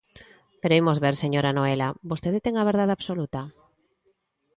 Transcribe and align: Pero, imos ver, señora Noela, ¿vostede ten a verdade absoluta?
Pero, 0.61 0.77
imos 0.81 0.97
ver, 1.03 1.15
señora 1.23 1.55
Noela, 1.57 1.89
¿vostede 2.09 2.39
ten 2.45 2.55
a 2.57 2.67
verdade 2.69 2.93
absoluta? 2.97 3.41